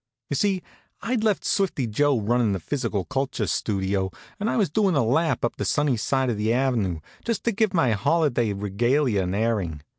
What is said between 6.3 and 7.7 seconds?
of the avenue, just to